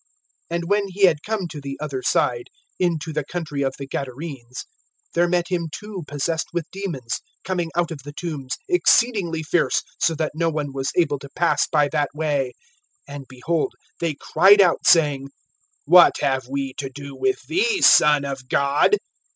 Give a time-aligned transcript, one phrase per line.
[0.51, 2.47] (28)And when he had come to the other side,
[2.79, 4.65] into the country of the Gadarenes[8:28],
[5.13, 10.15] there met him two possessed with demons, coming out of the tombs, exceedingly fierce, so
[10.15, 12.53] that no one was able to pass by that way.
[13.07, 15.29] (29)And, behold, they cried out, saying:
[15.85, 18.95] What have we to do with thee, Son of God?